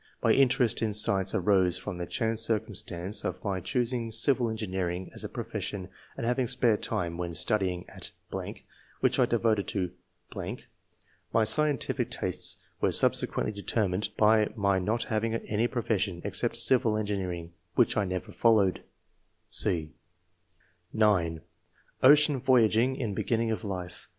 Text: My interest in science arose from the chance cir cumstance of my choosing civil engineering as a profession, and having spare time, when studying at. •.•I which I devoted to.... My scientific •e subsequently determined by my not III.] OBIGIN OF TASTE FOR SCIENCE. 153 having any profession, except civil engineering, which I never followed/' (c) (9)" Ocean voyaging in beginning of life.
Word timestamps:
My 0.23 0.31
interest 0.31 0.81
in 0.81 0.93
science 0.93 1.35
arose 1.35 1.77
from 1.77 1.99
the 1.99 2.07
chance 2.07 2.41
cir 2.41 2.59
cumstance 2.59 3.23
of 3.23 3.43
my 3.43 3.59
choosing 3.59 4.11
civil 4.11 4.49
engineering 4.49 5.11
as 5.13 5.23
a 5.23 5.29
profession, 5.29 5.89
and 6.17 6.25
having 6.25 6.47
spare 6.47 6.75
time, 6.75 7.17
when 7.19 7.35
studying 7.35 7.85
at. 7.87 8.09
•.•I 8.57 8.63
which 9.01 9.19
I 9.19 9.27
devoted 9.27 9.67
to.... 9.67 9.91
My 11.31 11.43
scientific 11.43 12.09
•e 12.09 12.53
subsequently 12.91 13.51
determined 13.51 14.09
by 14.17 14.49
my 14.55 14.79
not 14.79 15.11
III.] 15.11 15.17
OBIGIN 15.17 15.33
OF 15.35 15.41
TASTE 15.43 15.43
FOR 15.45 15.45
SCIENCE. 15.45 15.53
153 15.53 15.53
having 15.53 15.53
any 15.53 15.67
profession, 15.67 16.21
except 16.25 16.57
civil 16.57 16.97
engineering, 16.97 17.53
which 17.75 17.95
I 17.95 18.03
never 18.03 18.31
followed/' 18.31 18.81
(c) 19.51 19.91
(9)" 20.93 21.41
Ocean 22.01 22.39
voyaging 22.39 22.95
in 22.95 23.13
beginning 23.13 23.51
of 23.51 23.63
life. 23.63 24.09